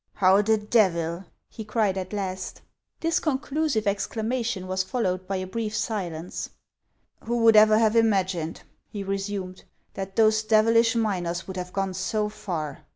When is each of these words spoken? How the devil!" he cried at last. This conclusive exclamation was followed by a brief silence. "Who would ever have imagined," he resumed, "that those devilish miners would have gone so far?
How 0.15 0.41
the 0.41 0.57
devil!" 0.57 1.25
he 1.47 1.63
cried 1.63 1.95
at 1.95 2.11
last. 2.11 2.63
This 3.01 3.19
conclusive 3.19 3.85
exclamation 3.85 4.65
was 4.65 4.81
followed 4.81 5.27
by 5.27 5.35
a 5.35 5.45
brief 5.45 5.75
silence. 5.75 6.49
"Who 7.25 7.37
would 7.43 7.55
ever 7.55 7.77
have 7.77 7.95
imagined," 7.95 8.63
he 8.89 9.03
resumed, 9.03 9.63
"that 9.93 10.15
those 10.15 10.41
devilish 10.41 10.95
miners 10.95 11.45
would 11.47 11.55
have 11.57 11.71
gone 11.71 11.93
so 11.93 12.29
far? 12.29 12.79